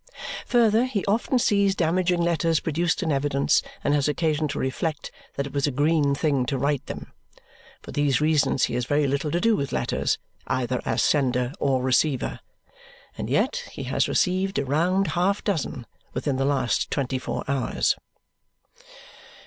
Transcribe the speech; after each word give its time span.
Further, 0.47 0.85
he 0.85 1.05
often 1.05 1.37
sees 1.37 1.75
damaging 1.75 2.21
letters 2.23 2.59
produced 2.59 3.03
in 3.03 3.11
evidence 3.11 3.61
and 3.83 3.93
has 3.93 4.07
occasion 4.07 4.47
to 4.47 4.57
reflect 4.57 5.11
that 5.35 5.45
it 5.45 5.53
was 5.53 5.67
a 5.67 5.69
green 5.71 6.15
thing 6.15 6.47
to 6.47 6.57
write 6.57 6.83
them. 6.87 7.13
For 7.83 7.91
these 7.91 8.19
reasons 8.19 8.63
he 8.63 8.73
has 8.73 8.85
very 8.85 9.05
little 9.05 9.29
to 9.29 9.39
do 9.39 9.55
with 9.55 9.71
letters, 9.71 10.17
either 10.47 10.81
as 10.85 11.03
sender 11.03 11.53
or 11.59 11.83
receiver. 11.83 12.39
And 13.15 13.29
yet 13.29 13.57
he 13.73 13.83
has 13.83 14.07
received 14.09 14.57
a 14.57 14.65
round 14.65 15.09
half 15.09 15.43
dozen 15.43 15.85
within 16.15 16.37
the 16.37 16.45
last 16.45 16.89
twenty 16.89 17.19
four 17.19 17.43
hours. 17.47 17.95